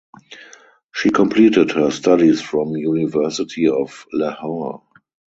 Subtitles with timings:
[0.95, 4.81] She completed her studies from University of Lahore.